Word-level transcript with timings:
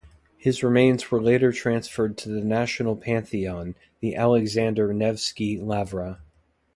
His 0.35 0.63
remains 0.63 1.11
were 1.11 1.21
later 1.21 1.51
transferred 1.51 2.17
to 2.17 2.29
the 2.29 2.41
national 2.41 2.95
pantheon, 2.95 3.75
the 3.99 4.15
Alexander 4.15 4.91
Nevsky 4.95 5.59
Lavra. 5.59 6.23